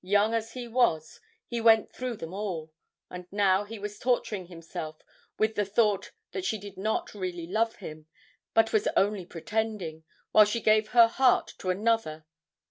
Young 0.00 0.32
as 0.32 0.52
he 0.54 0.66
was 0.66 1.20
he 1.46 1.60
went 1.60 1.92
through 1.92 2.16
them 2.16 2.32
all, 2.32 2.72
and 3.10 3.26
now 3.30 3.64
he 3.64 3.78
was 3.78 3.98
torturing 3.98 4.46
himself 4.46 5.02
with 5.38 5.56
the 5.56 5.64
thought 5.66 6.10
that 6.32 6.46
she 6.46 6.56
did 6.56 6.78
not 6.78 7.12
really 7.12 7.46
love 7.46 7.76
him 7.76 8.06
and 8.56 8.70
was 8.70 8.88
only 8.96 9.26
pretending, 9.26 10.04
while 10.32 10.46
she 10.46 10.62
gave 10.62 10.92
her 10.96 11.06
heart 11.08 11.52
to 11.58 11.68
another. 11.68 12.24